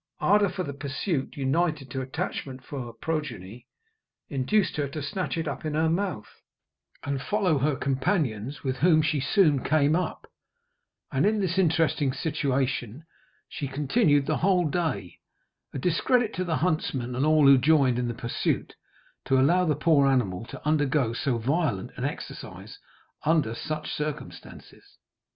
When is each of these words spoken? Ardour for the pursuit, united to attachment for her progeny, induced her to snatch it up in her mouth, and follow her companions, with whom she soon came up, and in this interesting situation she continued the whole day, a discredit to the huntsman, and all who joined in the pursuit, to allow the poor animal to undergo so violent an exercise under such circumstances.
Ardour 0.19 0.49
for 0.49 0.63
the 0.63 0.73
pursuit, 0.73 1.37
united 1.37 1.91
to 1.91 2.01
attachment 2.01 2.63
for 2.65 2.83
her 2.87 2.91
progeny, 2.91 3.67
induced 4.29 4.77
her 4.77 4.87
to 4.87 4.99
snatch 5.03 5.37
it 5.37 5.47
up 5.47 5.63
in 5.63 5.75
her 5.75 5.91
mouth, 5.91 6.41
and 7.03 7.21
follow 7.21 7.59
her 7.59 7.75
companions, 7.75 8.63
with 8.63 8.77
whom 8.77 9.03
she 9.03 9.19
soon 9.19 9.63
came 9.63 9.95
up, 9.95 10.25
and 11.11 11.23
in 11.23 11.39
this 11.39 11.59
interesting 11.59 12.13
situation 12.13 13.05
she 13.47 13.67
continued 13.67 14.25
the 14.25 14.37
whole 14.37 14.67
day, 14.67 15.19
a 15.71 15.77
discredit 15.77 16.33
to 16.33 16.43
the 16.43 16.55
huntsman, 16.55 17.13
and 17.15 17.23
all 17.23 17.45
who 17.45 17.59
joined 17.59 17.99
in 17.99 18.07
the 18.07 18.15
pursuit, 18.15 18.73
to 19.25 19.39
allow 19.39 19.65
the 19.65 19.75
poor 19.75 20.07
animal 20.07 20.43
to 20.45 20.67
undergo 20.67 21.13
so 21.13 21.37
violent 21.37 21.91
an 21.95 22.05
exercise 22.05 22.79
under 23.23 23.53
such 23.53 23.87
circumstances. 23.91 24.97